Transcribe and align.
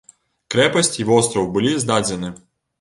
Крэпасць 0.55 0.89
і 1.03 1.07
востраў 1.11 1.53
былі 1.55 1.77
здадзены. 1.87 2.37